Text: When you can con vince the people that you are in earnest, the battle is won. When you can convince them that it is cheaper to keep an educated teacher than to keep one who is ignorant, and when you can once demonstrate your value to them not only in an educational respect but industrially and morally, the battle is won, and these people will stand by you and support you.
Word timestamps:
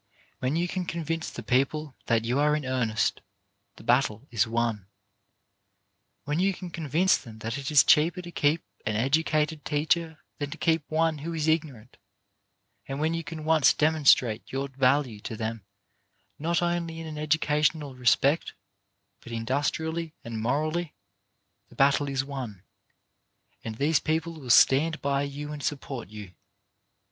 When 0.39 0.55
you 0.55 0.67
can 0.67 0.87
con 0.87 1.03
vince 1.03 1.29
the 1.29 1.43
people 1.43 1.95
that 2.07 2.25
you 2.25 2.39
are 2.39 2.55
in 2.55 2.65
earnest, 2.65 3.21
the 3.75 3.83
battle 3.83 4.27
is 4.31 4.47
won. 4.47 4.87
When 6.23 6.39
you 6.39 6.55
can 6.55 6.71
convince 6.71 7.15
them 7.15 7.37
that 7.45 7.55
it 7.59 7.69
is 7.69 7.83
cheaper 7.83 8.23
to 8.23 8.31
keep 8.31 8.63
an 8.87 8.95
educated 8.95 9.63
teacher 9.63 10.19
than 10.39 10.49
to 10.49 10.57
keep 10.57 10.89
one 10.89 11.19
who 11.19 11.35
is 11.35 11.47
ignorant, 11.47 11.97
and 12.87 12.99
when 12.99 13.13
you 13.13 13.23
can 13.23 13.45
once 13.45 13.75
demonstrate 13.75 14.51
your 14.51 14.69
value 14.69 15.19
to 15.19 15.37
them 15.37 15.65
not 16.39 16.63
only 16.63 16.99
in 16.99 17.05
an 17.05 17.19
educational 17.19 17.95
respect 17.95 18.55
but 19.19 19.31
industrially 19.31 20.15
and 20.23 20.41
morally, 20.41 20.95
the 21.69 21.75
battle 21.75 22.09
is 22.09 22.25
won, 22.25 22.63
and 23.63 23.75
these 23.75 23.99
people 23.99 24.39
will 24.41 24.49
stand 24.49 24.99
by 24.99 25.21
you 25.21 25.51
and 25.51 25.61
support 25.61 26.09
you. 26.09 26.33